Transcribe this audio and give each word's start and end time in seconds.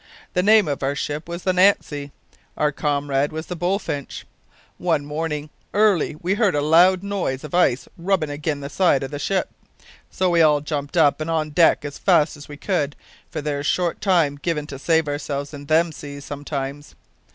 The 0.33 0.41
name 0.41 0.67
of 0.67 0.81
our 0.81 0.95
ship 0.95 1.29
was 1.29 1.43
the 1.43 1.53
Nancy. 1.53 2.11
Our 2.57 2.71
comrade 2.71 3.31
was 3.31 3.45
the 3.45 3.55
Bullfinch. 3.55 4.25
One 4.79 5.05
mornin' 5.05 5.51
early 5.75 6.15
we 6.23 6.33
heard 6.33 6.55
a 6.55 6.61
loud 6.61 7.03
noise 7.03 7.43
of 7.43 7.53
ice 7.53 7.87
rubbin' 7.99 8.31
agin 8.31 8.61
the 8.61 8.69
sides 8.69 9.03
o' 9.05 9.07
the 9.07 9.19
ship, 9.19 9.51
so 10.09 10.31
we 10.31 10.41
all 10.41 10.59
jumped 10.59 10.97
up, 10.97 11.21
an' 11.21 11.29
on 11.29 11.51
deck 11.51 11.85
as 11.85 11.99
fast 11.99 12.35
as 12.35 12.49
we 12.49 12.57
could, 12.57 12.95
for 13.29 13.41
there's 13.43 13.67
short 13.67 14.01
time 14.01 14.37
given 14.37 14.65
to 14.65 14.79
save 14.79 15.07
ourselves 15.07 15.53
in 15.53 15.67
them 15.67 15.91
seas 15.91 16.25
sometimes. 16.25 16.95